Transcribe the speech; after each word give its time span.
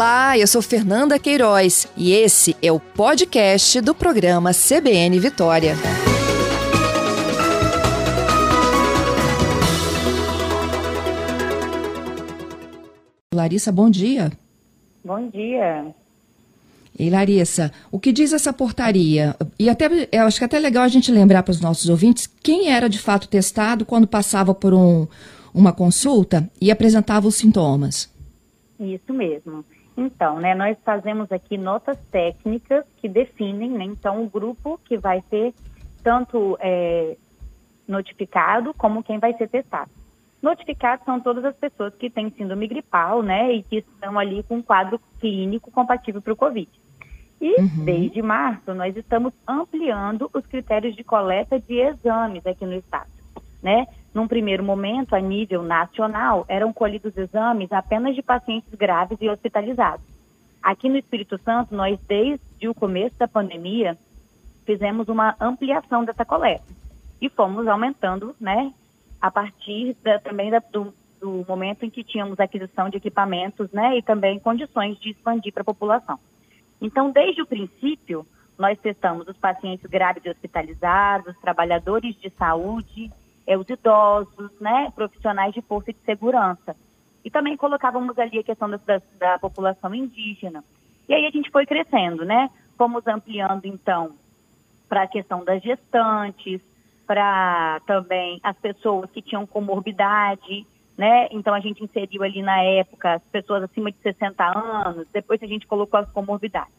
Olá, 0.00 0.38
eu 0.38 0.46
sou 0.46 0.62
Fernanda 0.62 1.18
Queiroz 1.18 1.86
e 1.94 2.10
esse 2.12 2.56
é 2.62 2.72
o 2.72 2.80
podcast 2.80 3.82
do 3.82 3.94
programa 3.94 4.50
CBN 4.54 5.20
Vitória. 5.20 5.74
Larissa, 13.34 13.70
bom 13.70 13.90
dia. 13.90 14.32
Bom 15.04 15.28
dia. 15.28 15.94
E 16.98 17.10
Larissa, 17.10 17.70
o 17.92 18.00
que 18.00 18.10
diz 18.10 18.32
essa 18.32 18.54
portaria? 18.54 19.36
E 19.58 19.68
até 19.68 20.08
eu 20.10 20.22
acho 20.22 20.38
que 20.38 20.44
é 20.44 20.46
até 20.46 20.58
legal 20.58 20.84
a 20.84 20.88
gente 20.88 21.12
lembrar 21.12 21.42
para 21.42 21.52
os 21.52 21.60
nossos 21.60 21.90
ouvintes 21.90 22.26
quem 22.42 22.72
era 22.72 22.88
de 22.88 22.98
fato 22.98 23.28
testado 23.28 23.84
quando 23.84 24.06
passava 24.06 24.54
por 24.54 24.72
um, 24.72 25.06
uma 25.52 25.74
consulta 25.74 26.50
e 26.58 26.70
apresentava 26.70 27.28
os 27.28 27.34
sintomas. 27.34 28.10
Isso 28.80 29.12
mesmo. 29.12 29.62
Então, 29.96 30.38
né, 30.38 30.54
nós 30.54 30.76
fazemos 30.84 31.30
aqui 31.30 31.58
notas 31.58 31.98
técnicas 32.10 32.84
que 32.96 33.08
definem, 33.08 33.70
né, 33.70 33.84
então, 33.84 34.22
o 34.22 34.28
grupo 34.28 34.80
que 34.84 34.96
vai 34.96 35.22
ser 35.28 35.54
tanto 36.02 36.56
é, 36.60 37.16
notificado 37.86 38.72
como 38.74 39.02
quem 39.02 39.18
vai 39.18 39.34
ser 39.34 39.48
testado. 39.48 39.90
Notificados 40.40 41.04
são 41.04 41.20
todas 41.20 41.44
as 41.44 41.54
pessoas 41.56 41.94
que 41.94 42.08
têm 42.08 42.30
síndrome 42.30 42.66
gripal, 42.66 43.22
né, 43.22 43.52
e 43.52 43.62
que 43.62 43.78
estão 43.78 44.18
ali 44.18 44.42
com 44.44 44.56
um 44.56 44.62
quadro 44.62 44.98
clínico 45.18 45.70
compatível 45.70 46.22
para 46.22 46.32
o 46.32 46.36
Covid. 46.36 46.70
E 47.40 47.60
uhum. 47.60 47.84
desde 47.84 48.20
março 48.20 48.74
nós 48.74 48.94
estamos 48.96 49.32
ampliando 49.48 50.30
os 50.34 50.46
critérios 50.46 50.94
de 50.94 51.02
coleta 51.02 51.58
de 51.58 51.80
exames 51.80 52.46
aqui 52.46 52.66
no 52.66 52.74
estado, 52.74 53.10
né? 53.62 53.86
Num 54.12 54.26
primeiro 54.26 54.64
momento, 54.64 55.14
a 55.14 55.20
nível 55.20 55.62
nacional, 55.62 56.44
eram 56.48 56.72
colhidos 56.72 57.16
exames 57.16 57.70
apenas 57.72 58.14
de 58.14 58.22
pacientes 58.22 58.74
graves 58.74 59.18
e 59.20 59.28
hospitalizados. 59.28 60.04
Aqui 60.62 60.88
no 60.88 60.98
Espírito 60.98 61.38
Santo, 61.38 61.74
nós, 61.74 61.98
desde 62.06 62.68
o 62.68 62.74
começo 62.74 63.16
da 63.18 63.28
pandemia, 63.28 63.96
fizemos 64.66 65.08
uma 65.08 65.34
ampliação 65.40 66.04
dessa 66.04 66.24
coleta 66.24 66.64
e 67.20 67.28
fomos 67.28 67.66
aumentando, 67.66 68.34
né, 68.40 68.72
a 69.20 69.30
partir 69.30 69.96
da, 70.02 70.18
também 70.18 70.50
da, 70.50 70.58
do, 70.58 70.92
do, 71.20 71.44
momento 71.48 71.84
em 71.84 71.90
que 71.90 72.02
tínhamos 72.02 72.38
aquisição 72.40 72.88
de 72.88 72.96
equipamentos, 72.96 73.70
né, 73.72 73.96
e 73.96 74.02
também 74.02 74.38
condições 74.38 74.98
de 74.98 75.10
expandir 75.10 75.52
para 75.52 75.62
a 75.62 75.64
população. 75.64 76.18
Então, 76.80 77.10
desde 77.10 77.42
o 77.42 77.46
princípio, 77.46 78.26
nós 78.58 78.78
testamos 78.78 79.26
os 79.28 79.36
pacientes 79.36 79.88
graves 79.88 80.24
e 80.24 80.30
hospitalizados, 80.30 81.36
trabalhadores 81.40 82.14
de 82.20 82.30
saúde, 82.30 83.10
é, 83.50 83.58
os 83.58 83.68
idosos, 83.68 84.52
né, 84.60 84.92
profissionais 84.94 85.52
de 85.52 85.60
força 85.62 85.90
e 85.90 85.92
de 85.92 85.98
segurança. 86.04 86.76
E 87.24 87.30
também 87.30 87.56
colocávamos 87.56 88.16
ali 88.16 88.38
a 88.38 88.44
questão 88.44 88.70
da, 88.70 88.76
da, 88.76 89.02
da 89.18 89.38
população 89.40 89.92
indígena. 89.92 90.62
E 91.08 91.14
aí 91.14 91.26
a 91.26 91.30
gente 91.30 91.50
foi 91.50 91.66
crescendo, 91.66 92.24
né? 92.24 92.48
Fomos 92.78 93.04
ampliando, 93.08 93.64
então, 93.64 94.12
para 94.88 95.02
a 95.02 95.08
questão 95.08 95.44
das 95.44 95.60
gestantes, 95.64 96.60
para 97.04 97.80
também 97.88 98.38
as 98.40 98.56
pessoas 98.56 99.10
que 99.10 99.20
tinham 99.20 99.44
comorbidade, 99.44 100.64
né? 100.96 101.26
Então 101.32 101.52
a 101.52 101.58
gente 101.58 101.82
inseriu 101.82 102.22
ali 102.22 102.42
na 102.42 102.62
época 102.62 103.14
as 103.14 103.22
pessoas 103.32 103.64
acima 103.64 103.90
de 103.90 103.98
60 103.98 104.44
anos, 104.86 105.08
depois 105.12 105.42
a 105.42 105.46
gente 105.46 105.66
colocou 105.66 105.98
as 105.98 106.08
comorbidades. 106.12 106.72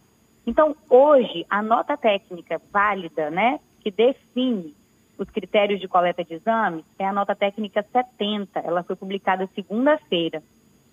Então, 0.47 0.73
hoje, 0.89 1.45
a 1.49 1.61
nota 1.61 1.97
técnica 1.97 2.61
válida, 2.71 3.29
né, 3.29 3.59
que 3.81 3.91
define 3.91 4.73
os 5.21 5.29
critérios 5.29 5.79
de 5.79 5.87
coleta 5.87 6.23
de 6.23 6.33
exames 6.33 6.83
é 6.97 7.05
a 7.05 7.13
nota 7.13 7.35
técnica 7.35 7.85
70. 7.91 8.59
Ela 8.59 8.81
foi 8.81 8.95
publicada 8.95 9.47
segunda-feira, 9.53 10.41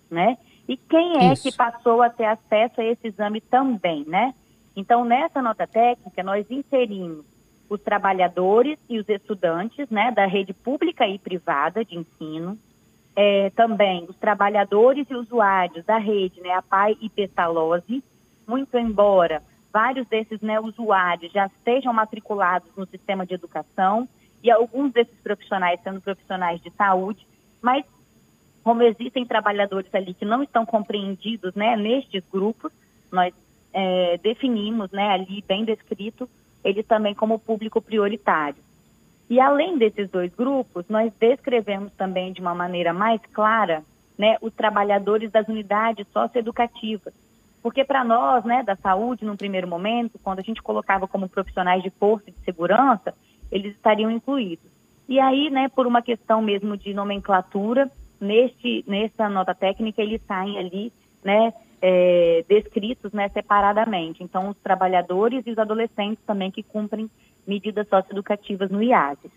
né? 0.09 0.37
E 0.67 0.77
quem 0.77 1.17
é 1.17 1.33
Isso. 1.33 1.49
que 1.49 1.57
passou 1.57 2.01
a 2.03 2.11
ter 2.11 2.25
acesso 2.25 2.79
a 2.79 2.85
esse 2.85 3.07
exame 3.07 3.41
também, 3.41 4.05
né? 4.05 4.35
Então, 4.75 5.03
nessa 5.03 5.41
nota 5.41 5.65
técnica, 5.65 6.21
nós 6.21 6.45
inserimos 6.49 7.25
os 7.67 7.81
trabalhadores 7.81 8.77
e 8.87 8.99
os 8.99 9.09
estudantes, 9.09 9.89
né, 9.89 10.11
da 10.11 10.25
rede 10.25 10.53
pública 10.53 11.07
e 11.07 11.19
privada 11.19 11.83
de 11.83 11.97
ensino, 11.97 12.57
é, 13.15 13.49
também 13.51 14.05
os 14.07 14.15
trabalhadores 14.15 15.07
e 15.09 15.15
usuários 15.15 15.85
da 15.85 15.97
rede, 15.97 16.39
né, 16.41 16.51
a 16.51 16.61
PAI 16.61 16.97
e 17.01 17.09
Pestalozzi, 17.09 18.03
muito 18.47 18.77
embora 18.77 19.43
vários 19.71 20.07
desses 20.07 20.41
né, 20.41 20.59
usuários 20.59 21.31
já 21.31 21.45
estejam 21.45 21.93
matriculados 21.93 22.69
no 22.75 22.87
sistema 22.87 23.25
de 23.25 23.35
educação, 23.35 24.07
e 24.43 24.51
alguns 24.51 24.91
desses 24.91 25.17
profissionais 25.21 25.79
sendo 25.83 26.01
profissionais 26.01 26.61
de 26.61 26.69
saúde, 26.71 27.25
mas 27.61 27.85
como 28.63 28.83
existem 28.83 29.25
trabalhadores 29.25 29.93
ali 29.93 30.13
que 30.13 30.25
não 30.25 30.43
estão 30.43 30.65
compreendidos 30.65 31.53
né, 31.55 31.75
nestes 31.75 32.23
grupos, 32.31 32.71
nós 33.11 33.33
é, 33.73 34.17
definimos 34.17 34.91
né, 34.91 35.09
ali 35.11 35.43
bem 35.47 35.65
descrito 35.65 36.29
eles 36.63 36.85
também 36.85 37.15
como 37.15 37.39
público 37.39 37.81
prioritário. 37.81 38.61
E 39.29 39.39
além 39.39 39.77
desses 39.77 40.09
dois 40.09 40.33
grupos, 40.33 40.85
nós 40.89 41.11
descrevemos 41.19 41.91
também 41.93 42.33
de 42.33 42.41
uma 42.41 42.55
maneira 42.55 42.91
mais 42.93 43.21
clara 43.31 43.83
né, 44.17 44.37
os 44.41 44.53
trabalhadores 44.53 45.31
das 45.31 45.47
unidades 45.47 46.05
socioeducativas. 46.11 47.13
Porque 47.61 47.83
para 47.83 48.03
nós, 48.03 48.43
né, 48.43 48.63
da 48.63 48.75
saúde, 48.75 49.23
num 49.23 49.37
primeiro 49.37 49.67
momento, 49.67 50.19
quando 50.23 50.39
a 50.39 50.43
gente 50.43 50.61
colocava 50.61 51.07
como 51.07 51.29
profissionais 51.29 51.83
de 51.83 51.89
força 51.91 52.29
e 52.29 52.33
de 52.33 52.39
segurança, 52.39 53.13
eles 53.51 53.73
estariam 53.75 54.11
incluídos. 54.11 54.65
E 55.07 55.19
aí, 55.19 55.49
né, 55.49 55.69
por 55.69 55.87
uma 55.87 56.01
questão 56.01 56.41
mesmo 56.41 56.77
de 56.77 56.93
nomenclatura, 56.93 57.91
neste, 58.19 58.83
nessa 58.87 59.27
nota 59.27 59.55
técnica, 59.55 60.01
eles 60.01 60.21
saem 60.27 60.57
ali, 60.57 60.93
né, 61.23 61.53
é, 61.81 62.45
descritos, 62.47 63.11
né, 63.11 63.29
separadamente. 63.29 64.23
Então, 64.23 64.49
os 64.49 64.57
trabalhadores 64.57 65.45
e 65.45 65.51
os 65.51 65.57
adolescentes 65.57 66.23
também 66.25 66.51
que 66.51 66.61
cumprem 66.61 67.09
medidas 67.47 67.87
socioeducativas 67.87 68.69
no 68.69 68.83
IASES. 68.83 69.31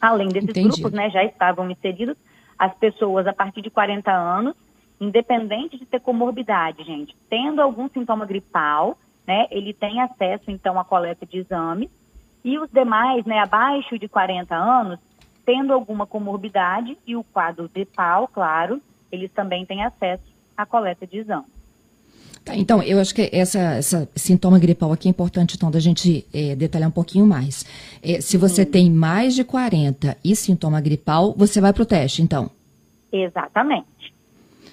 Além 0.00 0.28
desses 0.28 0.50
Entendi. 0.50 0.68
grupos, 0.68 0.92
né, 0.92 1.10
já 1.10 1.24
estavam 1.24 1.70
inseridos 1.70 2.16
as 2.58 2.74
pessoas 2.76 3.26
a 3.26 3.32
partir 3.32 3.62
de 3.62 3.70
40 3.70 4.10
anos, 4.12 4.54
independente 5.00 5.78
de 5.78 5.84
ter 5.84 6.00
comorbidade, 6.00 6.84
gente, 6.84 7.14
tendo 7.28 7.60
algum 7.60 7.88
sintoma 7.88 8.24
gripal, 8.24 8.96
né, 9.26 9.46
ele 9.50 9.74
tem 9.74 10.00
acesso, 10.00 10.50
então, 10.50 10.78
à 10.78 10.84
coleta 10.84 11.26
de 11.26 11.38
exames, 11.38 11.90
e 12.46 12.56
os 12.60 12.70
demais, 12.70 13.26
né, 13.26 13.40
abaixo 13.40 13.98
de 13.98 14.06
40 14.06 14.54
anos, 14.54 15.00
tendo 15.44 15.72
alguma 15.72 16.06
comorbidade 16.06 16.96
e 17.04 17.16
o 17.16 17.24
quadro 17.24 17.68
de 17.74 17.84
pau, 17.84 18.28
claro, 18.28 18.80
eles 19.10 19.32
também 19.32 19.66
têm 19.66 19.84
acesso 19.84 20.22
à 20.56 20.64
coleta 20.64 21.04
de 21.04 21.18
exame. 21.18 21.44
Tá, 22.44 22.54
então, 22.54 22.80
eu 22.84 23.00
acho 23.00 23.12
que 23.12 23.28
essa, 23.32 23.58
essa 23.58 24.08
sintoma 24.14 24.60
gripal 24.60 24.92
aqui 24.92 25.08
é 25.08 25.10
importante, 25.10 25.56
então, 25.56 25.72
da 25.72 25.80
gente 25.80 26.24
é, 26.32 26.54
detalhar 26.54 26.88
um 26.88 26.92
pouquinho 26.92 27.26
mais. 27.26 27.64
É, 28.00 28.20
se 28.20 28.36
você 28.36 28.64
Sim. 28.64 28.70
tem 28.70 28.90
mais 28.92 29.34
de 29.34 29.42
40 29.42 30.16
e 30.22 30.36
sintoma 30.36 30.80
gripal, 30.80 31.34
você 31.36 31.60
vai 31.60 31.72
para 31.72 31.82
o 31.82 31.86
teste, 31.86 32.22
então? 32.22 32.48
Exatamente. 33.10 34.14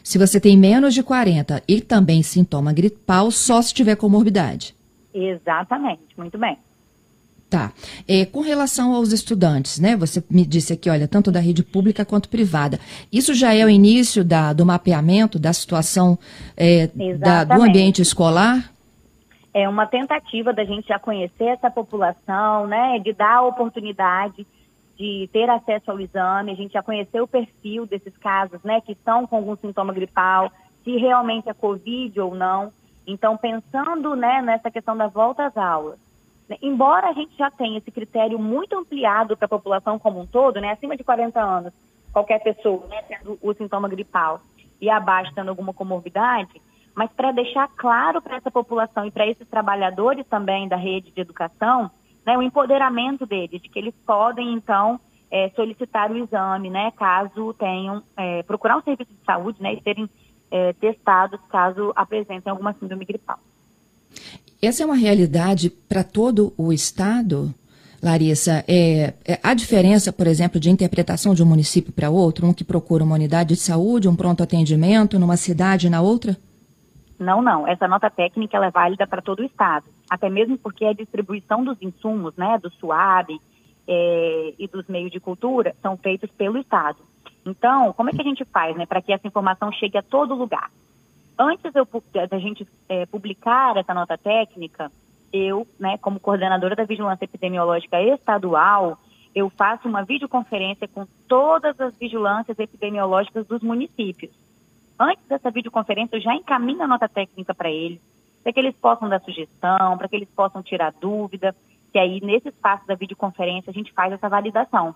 Se 0.04 0.20
você 0.20 0.40
tem 0.40 0.56
menos 0.56 0.94
de 0.94 1.02
40 1.02 1.64
e 1.68 1.82
também 1.82 2.22
sintoma 2.22 2.72
gripal, 2.72 3.32
só 3.32 3.60
se 3.64 3.74
tiver 3.74 3.96
comorbidade? 3.96 4.76
Exatamente, 5.12 6.04
muito 6.16 6.38
bem. 6.38 6.56
Tá. 7.54 7.72
É, 8.08 8.26
com 8.26 8.42
relação 8.42 8.96
aos 8.96 9.12
estudantes, 9.12 9.80
né? 9.80 9.96
Você 9.96 10.24
me 10.28 10.44
disse 10.44 10.74
aqui, 10.74 10.90
olha, 10.90 11.08
tanto 11.08 11.32
da 11.32 11.40
rede 11.40 11.64
pública 11.64 12.04
quanto 12.04 12.28
privada. 12.28 12.80
Isso 13.12 13.32
já 13.36 13.54
é 13.54 13.64
o 13.64 13.70
início 13.70 14.24
da, 14.24 14.54
do 14.54 14.66
mapeamento 14.66 15.38
da 15.38 15.54
situação 15.54 16.18
é, 16.58 16.88
da, 17.16 17.44
do 17.44 17.62
ambiente 17.62 18.02
escolar? 18.02 18.72
É 19.54 19.70
uma 19.70 19.86
tentativa 19.86 20.52
da 20.52 20.66
gente 20.66 20.88
já 20.88 20.98
conhecer 20.98 21.44
essa 21.44 21.70
população, 21.70 22.66
né? 22.66 22.98
De 22.98 23.14
dar 23.14 23.36
a 23.36 23.42
oportunidade 23.44 24.48
de 24.98 25.30
ter 25.32 25.48
acesso 25.48 25.92
ao 25.92 26.00
exame, 26.00 26.54
a 26.54 26.56
gente 26.56 26.74
já 26.74 26.82
conhecer 26.82 27.22
o 27.22 27.28
perfil 27.28 27.86
desses 27.86 28.18
casos, 28.18 28.64
né? 28.64 28.82
Que 28.82 28.94
estão 28.94 29.28
com 29.28 29.36
algum 29.36 29.56
sintoma 29.58 29.94
gripal, 29.94 30.52
se 30.84 30.98
realmente 30.98 31.48
é 31.48 31.54
Covid 31.54 32.20
ou 32.20 32.34
não. 32.34 32.74
Então, 33.06 33.38
pensando 33.38 34.16
né, 34.16 34.42
nessa 34.42 34.72
questão 34.72 34.98
da 34.98 35.06
volta 35.06 35.46
às 35.46 35.56
aulas? 35.56 36.03
Embora 36.62 37.10
a 37.10 37.14
gente 37.14 37.36
já 37.38 37.50
tenha 37.50 37.78
esse 37.78 37.92
critério 37.92 38.38
muito 38.38 38.78
ampliado 38.78 39.36
para 39.36 39.46
a 39.46 39.50
população 39.50 39.98
como 39.98 40.20
um 40.20 40.26
todo, 40.26 40.60
né, 40.60 40.72
acima 40.72 40.96
de 40.96 41.04
40 41.04 41.42
anos, 41.42 41.74
qualquer 42.12 42.40
pessoa 42.40 42.86
né, 42.88 43.02
tendo 43.04 43.40
o 43.42 43.54
sintoma 43.54 43.88
gripal 43.88 44.42
e 44.80 44.90
abaixo 44.90 45.34
tendo 45.34 45.50
alguma 45.50 45.74
comorbidade, 45.74 46.62
mas 46.94 47.12
para 47.12 47.32
deixar 47.32 47.68
claro 47.70 48.22
para 48.22 48.36
essa 48.36 48.52
população 48.52 49.06
e 49.06 49.12
para 49.12 49.26
esses 49.26 49.48
trabalhadores 49.48 50.26
também 50.28 50.68
da 50.68 50.76
rede 50.76 51.12
de 51.12 51.22
educação, 51.22 51.90
né, 52.26 52.38
o 52.38 52.42
empoderamento 52.42 53.26
deles, 53.26 53.62
de 53.62 53.70
que 53.70 53.80
eles 53.80 53.96
podem, 54.06 54.54
então, 54.54 55.00
é, 55.32 55.50
solicitar 55.56 56.12
o 56.12 56.18
exame, 56.18 56.70
né, 56.70 56.92
caso 56.92 57.54
tenham, 57.56 58.04
é, 58.16 58.44
procurar 58.44 58.78
um 58.78 58.84
serviço 58.84 59.12
de 59.12 59.26
saúde, 59.26 59.62
né, 59.62 59.74
e 59.74 59.82
serem 59.82 60.10
é, 60.52 60.72
testados 60.74 61.40
caso 61.50 61.92
apresentem 61.96 62.52
alguma 62.52 62.74
síndrome 62.74 63.06
gripal. 63.06 63.40
Essa 64.64 64.82
é 64.82 64.86
uma 64.86 64.96
realidade 64.96 65.70
para 65.70 66.06
todo 66.06 66.54
o 66.58 66.72
Estado? 66.72 67.54
Larissa, 68.02 68.64
é, 68.66 69.14
é, 69.28 69.38
há 69.44 69.54
diferença, 69.54 70.14
por 70.14 70.26
exemplo, 70.26 70.58
de 70.58 70.70
interpretação 70.70 71.34
de 71.34 71.44
um 71.44 71.46
município 71.46 71.92
para 71.92 72.10
outro? 72.10 72.48
Um 72.48 72.54
que 72.54 72.64
procura 72.64 73.04
uma 73.04 73.16
unidade 73.16 73.50
de 73.50 73.56
saúde, 73.58 74.08
um 74.08 74.16
pronto 74.16 74.42
atendimento, 74.42 75.20
numa 75.20 75.36
cidade 75.36 75.88
e 75.88 75.90
na 75.90 76.02
outra? 76.02 76.38
Não, 77.20 77.42
não. 77.42 77.68
Essa 77.68 77.90
nota 77.90 78.10
técnica 78.10 78.56
é 78.56 78.72
válida 78.72 79.06
para 79.06 79.22
todo 79.22 79.42
o 79.42 79.46
estado, 79.46 79.86
até 80.10 80.30
mesmo 80.30 80.58
porque 80.58 80.86
a 80.86 80.94
distribuição 80.94 81.66
dos 81.66 81.78
insumos, 81.82 82.34
né, 82.38 82.58
do 82.58 82.72
SUAB 82.72 83.38
é, 83.86 84.54
e 84.58 84.66
dos 84.70 84.88
meios 84.88 85.12
de 85.12 85.20
cultura 85.20 85.76
são 85.82 85.98
feitos 85.98 86.32
pelo 86.38 86.58
estado. 86.58 87.00
Então, 87.46 87.92
como 87.92 88.10
é 88.10 88.14
que 88.14 88.22
a 88.22 88.26
gente 88.26 88.46
faz, 88.46 88.78
né, 88.78 88.86
para 88.86 89.02
que 89.02 89.12
essa 89.12 89.28
informação 89.28 89.74
chegue 89.74 89.98
a 89.98 90.02
todo 90.02 90.34
lugar? 90.34 90.72
Antes 91.38 91.72
da 91.74 92.40
gente 92.40 92.68
é, 92.88 93.06
publicar 93.06 93.76
essa 93.78 93.94
nota 93.94 94.18
técnica, 94.18 94.92
eu, 95.32 95.68
né, 95.80 95.98
como 95.98 96.20
coordenadora 96.20 96.76
da 96.76 96.86
vigilância 96.86 97.26
epidemiológica 97.26 98.00
estadual, 98.02 99.00
eu 99.34 99.50
faço 99.50 99.88
uma 99.88 100.04
videoconferência 100.04 100.88
com 100.88 101.08
todas 101.28 101.80
as 101.80 101.98
vigilâncias 101.98 102.58
epidemiológicas 102.60 103.48
dos 103.48 103.62
municípios. 103.62 104.32
Antes 105.00 105.26
dessa 105.28 105.50
videoconferência, 105.50 106.18
eu 106.18 106.22
já 106.22 106.36
encaminho 106.36 106.84
a 106.84 106.88
nota 106.88 107.10
técnica 107.10 107.54
para 107.54 107.72
eles, 107.72 108.00
para 108.44 108.54
que 108.54 108.60
eles 108.60 108.76
possam 108.76 109.10
dar 109.10 109.22
sugestão, 109.22 109.98
para 109.98 110.08
que 110.08 110.16
eles 110.16 110.30
possam 110.30 110.62
tirar 110.62 110.94
dúvida, 110.94 111.56
que 111.92 111.98
aí, 111.98 112.20
nesse 112.22 112.50
espaço 112.50 112.86
da 112.86 112.94
videoconferência, 112.94 113.72
a 113.72 113.74
gente 113.74 113.92
faz 113.92 114.14
essa 114.14 114.30
validação. 114.30 114.94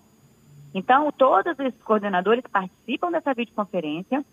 Então, 0.74 1.12
todos 1.12 1.58
esses 1.60 1.82
coordenadores 1.82 2.44
participam 2.52 3.10
dessa 3.10 3.34
videoconferência, 3.34 4.24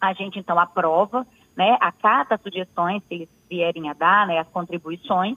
a 0.00 0.12
gente, 0.12 0.38
então, 0.38 0.58
aprova, 0.58 1.26
né, 1.60 1.76
acata 1.78 2.36
as 2.36 2.40
sugestões 2.40 3.02
que 3.06 3.14
eles 3.14 3.28
vierem 3.46 3.90
a 3.90 3.92
dar, 3.92 4.26
né, 4.26 4.38
as 4.38 4.48
contribuições, 4.48 5.36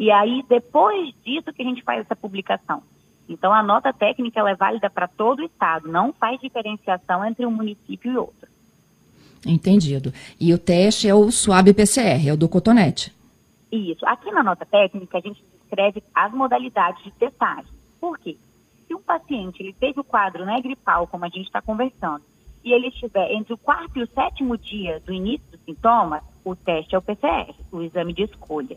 e 0.00 0.10
aí, 0.10 0.44
depois 0.48 1.14
disso 1.24 1.52
que 1.52 1.62
a 1.62 1.64
gente 1.64 1.82
faz 1.82 2.00
essa 2.00 2.16
publicação. 2.16 2.82
Então, 3.28 3.52
a 3.52 3.62
nota 3.62 3.92
técnica 3.92 4.40
ela 4.40 4.50
é 4.50 4.56
válida 4.56 4.90
para 4.90 5.06
todo 5.06 5.38
o 5.38 5.44
estado, 5.44 5.86
não 5.86 6.12
faz 6.12 6.40
diferenciação 6.40 7.24
entre 7.24 7.46
um 7.46 7.52
município 7.52 8.10
e 8.10 8.16
outro. 8.16 8.48
Entendido. 9.46 10.12
E 10.40 10.52
o 10.52 10.58
teste 10.58 11.08
é 11.08 11.14
o 11.14 11.30
SWAB 11.30 11.72
PCR, 11.72 12.28
é 12.28 12.32
o 12.32 12.36
do 12.36 12.48
cotonete. 12.48 13.14
Isso. 13.70 14.04
Aqui 14.06 14.28
na 14.32 14.42
nota 14.42 14.66
técnica, 14.66 15.18
a 15.18 15.20
gente 15.20 15.40
descreve 15.60 16.02
as 16.12 16.32
modalidades 16.32 17.04
de 17.04 17.12
testagem. 17.12 17.70
Por 18.00 18.18
quê? 18.18 18.36
Se 18.88 18.94
um 18.94 19.00
paciente 19.00 19.62
ele 19.62 19.72
teve 19.72 20.00
o 20.00 20.04
quadro 20.04 20.44
né, 20.44 20.60
gripal, 20.60 21.06
como 21.06 21.24
a 21.24 21.28
gente 21.28 21.46
está 21.46 21.62
conversando, 21.62 22.22
e 22.64 22.72
ele 22.72 22.88
estiver 22.88 23.32
entre 23.32 23.54
o 23.54 23.58
quarto 23.58 23.98
e 23.98 24.02
o 24.02 24.08
sétimo 24.08 24.56
dia 24.56 25.00
do 25.00 25.12
início 25.12 25.46
dos 25.50 25.60
sintomas, 25.64 26.22
o 26.44 26.54
teste 26.54 26.94
é 26.94 26.98
o 26.98 27.02
PCR, 27.02 27.54
o 27.72 27.82
exame 27.82 28.12
de 28.12 28.24
escolha. 28.24 28.76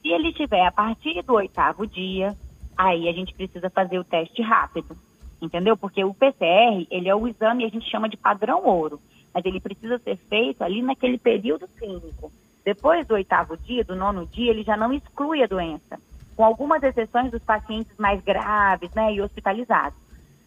Se 0.00 0.08
ele 0.08 0.28
estiver 0.28 0.64
a 0.64 0.72
partir 0.72 1.22
do 1.22 1.34
oitavo 1.34 1.86
dia, 1.86 2.36
aí 2.76 3.08
a 3.08 3.12
gente 3.12 3.34
precisa 3.34 3.68
fazer 3.68 3.98
o 3.98 4.04
teste 4.04 4.40
rápido, 4.42 4.96
entendeu? 5.42 5.76
Porque 5.76 6.04
o 6.04 6.14
PCR, 6.14 6.86
ele 6.90 7.08
é 7.08 7.14
o 7.14 7.26
exame, 7.26 7.64
a 7.64 7.68
gente 7.68 7.90
chama 7.90 8.08
de 8.08 8.16
padrão 8.16 8.64
ouro, 8.64 9.00
mas 9.34 9.44
ele 9.44 9.60
precisa 9.60 9.98
ser 9.98 10.16
feito 10.16 10.62
ali 10.62 10.80
naquele 10.82 11.18
período 11.18 11.68
clínico. 11.68 12.32
Depois 12.64 13.06
do 13.06 13.14
oitavo 13.14 13.56
dia, 13.56 13.84
do 13.84 13.96
nono 13.96 14.26
dia, 14.26 14.50
ele 14.50 14.62
já 14.62 14.76
não 14.76 14.92
exclui 14.92 15.42
a 15.42 15.46
doença, 15.46 15.98
com 16.36 16.44
algumas 16.44 16.82
exceções 16.82 17.30
dos 17.30 17.42
pacientes 17.42 17.92
mais 17.98 18.22
graves, 18.22 18.90
né, 18.94 19.12
e 19.12 19.20
hospitalizados. 19.20 19.98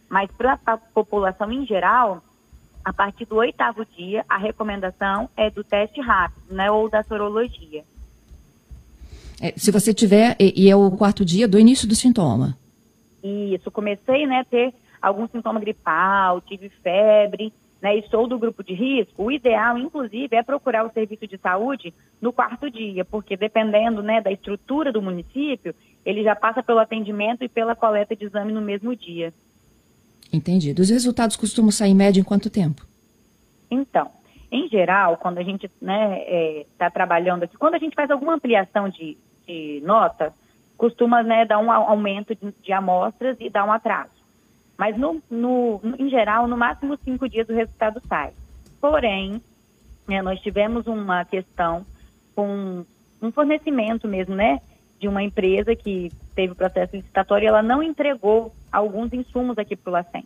Mas 0.10 0.32
para 0.32 0.60
a 0.66 0.78
população 0.78 1.52
em 1.52 1.66
geral, 1.66 2.22
a 2.84 2.92
partir 2.92 3.26
do 3.26 3.36
oitavo 3.36 3.86
dia, 3.86 4.26
a 4.28 4.38
recomendação 4.38 5.30
é 5.38 5.50
do 5.50 5.64
teste 5.64 6.02
rápido, 6.02 6.54
né, 6.54 6.70
ou 6.70 6.90
da 6.90 7.04
sorologia. 7.04 7.84
É, 9.42 9.54
se 9.58 9.72
você 9.72 9.94
tiver, 9.94 10.36
e, 10.40 10.66
e, 10.66 10.70
é 10.70 10.76
o 10.76 10.92
quarto 10.92 11.24
dia 11.24 11.48
do 11.48 11.60
início 11.60 11.88
do 11.88 11.96
sintoma. 11.96 12.58
Isso, 13.24 13.72
comecei 13.72 14.26
né, 14.26 14.40
a 14.40 14.46
ter 14.46 14.74
algum 15.02 15.28
sintoma 15.28 15.60
gripal, 15.60 16.42
tive 16.42 16.70
febre, 16.70 17.54
né, 17.82 17.98
e 17.98 18.08
sou 18.10 18.28
do 18.28 18.40
grupo 18.40 18.64
de 18.64 18.74
risco, 18.74 19.24
o 19.24 19.32
ideal, 19.32 19.78
inclusive, 19.78 20.36
é 20.36 20.42
procurar 20.44 20.86
o 20.86 20.92
serviço 20.92 21.28
de 21.28 21.38
saúde 21.38 21.94
no 22.22 22.32
quarto 22.32 22.70
dia, 22.72 23.04
porque 23.04 23.36
dependendo 23.36 24.02
né, 24.02 24.22
da 24.22 24.32
estrutura 24.32 24.92
do 24.92 25.02
município, 25.02 25.76
ele 26.06 26.24
já 26.24 26.36
passa 26.36 26.64
pelo 26.64 26.80
atendimento 26.80 27.44
e 27.44 27.50
pela 27.50 27.76
coleta 27.76 28.16
de 28.16 28.26
exame 28.26 28.54
no 28.54 28.62
mesmo 28.62 28.96
dia. 28.96 29.34
Entendido. 30.34 30.82
Os 30.82 30.90
resultados 30.90 31.36
costumam 31.36 31.70
sair 31.70 31.92
em 31.92 31.96
média 31.96 32.20
em 32.20 32.24
quanto 32.24 32.50
tempo? 32.50 32.86
Então, 33.70 34.10
em 34.52 34.68
geral, 34.68 35.18
quando 35.18 35.38
a 35.38 35.44
gente 35.44 35.68
está 35.68 35.86
né, 35.86 36.18
é, 36.22 36.66
tá 36.76 36.90
trabalhando 36.90 37.44
aqui, 37.44 37.56
quando 37.56 37.76
a 37.76 37.80
gente 37.80 37.96
faz 37.96 38.10
alguma 38.10 38.34
ampliação 38.34 38.90
de, 38.90 39.16
de 39.48 39.82
nota, 39.86 40.34
costuma 40.76 41.22
né, 41.22 41.46
dar 41.46 41.60
um 41.60 41.72
aumento 41.72 42.36
de, 42.36 42.54
de, 42.64 42.74
amostras 42.74 43.38
e 43.40 43.50
dar 43.50 43.64
um 43.64 43.72
atraso. 43.72 44.12
Mas, 44.76 44.98
no, 44.98 45.22
no, 45.30 45.80
em 46.00 46.10
geral, 46.10 46.48
no 46.48 46.58
máximo 46.58 46.98
cinco 47.04 47.30
dias 47.30 47.48
o 47.48 47.54
resultado 47.54 48.02
sai. 48.08 48.34
Porém, 48.82 49.40
né, 50.08 50.22
nós 50.24 50.40
tivemos 50.42 50.88
uma 50.88 51.24
questão 51.26 51.86
com 52.36 52.84
um 53.22 53.32
fornecimento 53.32 54.08
mesmo, 54.08 54.36
né, 54.36 54.60
de 55.00 55.08
uma 55.08 55.22
empresa 55.22 55.76
que 55.76 56.12
teve 56.36 56.54
o 56.54 56.56
processo 56.56 56.96
licitatório 56.96 57.46
e 57.46 57.48
ela 57.48 57.62
não 57.62 57.84
entregou 57.84 58.52
alguns 58.74 59.14
insumos 59.14 59.58
aqui 59.58 59.76
para 59.76 59.90
o 59.90 59.94
LACEN. 59.94 60.26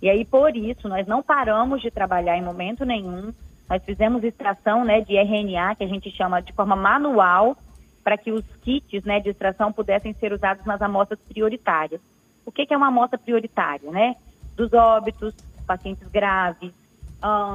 E 0.00 0.08
aí, 0.08 0.24
por 0.24 0.56
isso, 0.56 0.88
nós 0.88 1.06
não 1.06 1.22
paramos 1.22 1.82
de 1.82 1.90
trabalhar 1.90 2.36
em 2.36 2.42
momento 2.42 2.84
nenhum, 2.84 3.32
nós 3.68 3.84
fizemos 3.84 4.24
extração 4.24 4.84
né, 4.84 5.00
de 5.00 5.16
RNA, 5.16 5.74
que 5.74 5.84
a 5.84 5.88
gente 5.88 6.10
chama 6.10 6.40
de 6.40 6.52
forma 6.52 6.76
manual, 6.76 7.56
para 8.02 8.16
que 8.16 8.32
os 8.32 8.44
kits 8.62 9.04
né, 9.04 9.20
de 9.20 9.28
extração 9.28 9.72
pudessem 9.72 10.14
ser 10.14 10.32
usados 10.32 10.64
nas 10.64 10.80
amostras 10.80 11.18
prioritárias. 11.28 12.00
O 12.46 12.52
que, 12.52 12.64
que 12.64 12.72
é 12.72 12.76
uma 12.76 12.86
amostra 12.86 13.18
prioritária? 13.18 13.90
Né? 13.90 14.14
Dos 14.56 14.72
óbitos, 14.72 15.34
pacientes 15.66 16.08
graves, 16.08 16.72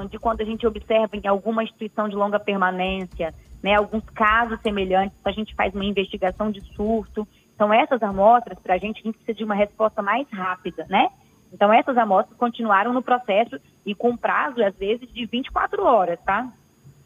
de 0.10 0.19
quando 0.19 0.42
a 0.42 0.46
gente 0.46 0.68
observa 0.68 1.16
em 1.16 1.28
alguma 1.28 1.63
instituição 1.63 2.07
de 2.07 2.16
longa 2.16 2.39
permanência, 2.39 3.34
né, 3.63 3.75
alguns 3.75 4.04
casos 4.10 4.60
semelhantes, 4.62 5.18
a 5.24 5.31
gente 5.31 5.56
faz 5.56 5.74
uma 5.74 5.86
investigação 5.86 6.51
de 6.51 6.62
surto. 6.75 7.28
Então, 7.55 7.73
essas 7.73 8.01
amostras, 8.01 8.57
para 8.59 8.75
a 8.75 8.77
gente, 8.77 9.00
a 9.00 9.03
gente 9.03 9.15
precisa 9.15 9.38
de 9.38 9.44
uma 9.44 9.55
resposta 9.55 10.01
mais 10.01 10.27
rápida, 10.29 10.85
né? 10.89 11.09
Então, 11.51 11.71
essas 11.71 11.95
amostras 11.97 12.38
continuaram 12.38 12.91
no 12.91 13.01
processo 13.01 13.59
e 13.85 13.94
com 13.94 14.17
prazo, 14.17 14.63
às 14.63 14.75
vezes, 14.75 15.07
de 15.13 15.25
24 15.25 15.83
horas, 15.83 16.19
tá? 16.25 16.51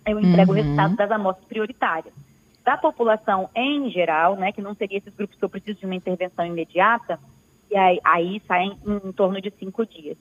Eu 0.05 0.19
entrego 0.19 0.53
uhum. 0.53 0.57
o 0.57 0.61
resultado 0.61 0.95
das 0.95 1.11
amostras 1.11 1.45
prioritárias. 1.47 2.13
Da 2.63 2.77
população 2.77 3.49
em 3.53 3.89
geral, 3.91 4.38
né, 4.38 4.51
que 4.51 4.61
não 4.61 4.73
seria 4.73 4.97
esses 4.97 5.13
grupos 5.13 5.38
que 5.38 5.44
eu 5.44 5.49
preciso 5.49 5.79
de 5.79 5.85
uma 5.85 5.95
intervenção 5.95 6.45
imediata, 6.45 7.19
e 7.69 7.75
aí, 7.75 7.99
aí 8.03 8.41
saem 8.47 8.77
em, 8.85 9.09
em 9.09 9.11
torno 9.11 9.41
de 9.41 9.51
cinco 9.59 9.85
dias. 9.85 10.17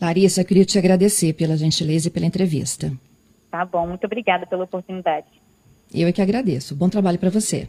Larissa, 0.00 0.40
eu 0.40 0.44
queria 0.44 0.64
te 0.64 0.78
agradecer 0.78 1.32
pela 1.34 1.56
gentileza 1.56 2.08
e 2.08 2.10
pela 2.10 2.26
entrevista. 2.26 2.92
Tá 3.50 3.64
bom, 3.64 3.86
muito 3.86 4.04
obrigada 4.04 4.46
pela 4.46 4.64
oportunidade. 4.64 5.26
Eu 5.94 6.08
é 6.08 6.12
que 6.12 6.22
agradeço. 6.22 6.74
Bom 6.74 6.88
trabalho 6.88 7.18
para 7.18 7.30
você. 7.30 7.68